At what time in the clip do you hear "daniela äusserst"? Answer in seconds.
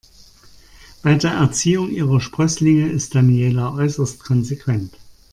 3.13-4.23